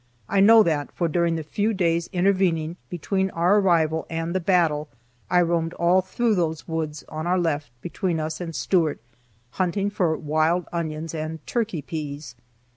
I 0.27 0.39
know 0.39 0.63
that, 0.63 0.91
for 0.91 1.07
during 1.07 1.35
the 1.35 1.43
few 1.43 1.75
days 1.75 2.09
intervening 2.11 2.75
between 2.89 3.29
our 3.29 3.59
arrival 3.59 4.07
and 4.09 4.33
the 4.33 4.39
battle 4.39 4.89
I 5.29 5.41
roamed 5.43 5.73
all 5.75 6.01
through 6.01 6.33
those 6.33 6.67
woods 6.67 7.03
on 7.07 7.27
our 7.27 7.37
left, 7.37 7.69
between 7.83 8.19
us 8.19 8.41
and 8.41 8.55
Stuart, 8.55 8.99
hunting 9.51 9.91
for 9.91 10.17
wild 10.17 10.65
onions 10.73 11.13
and 11.13 11.37
"turkey 11.45 11.83
peas." 11.83 12.33